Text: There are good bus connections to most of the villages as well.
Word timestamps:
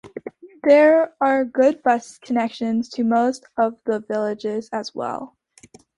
There 0.63 1.13
are 1.21 1.45
good 1.45 1.83
bus 1.83 2.17
connections 2.17 2.89
to 2.89 3.03
most 3.03 3.45
of 3.55 3.77
the 3.85 3.99
villages 3.99 4.67
as 4.73 4.95
well. 4.95 5.37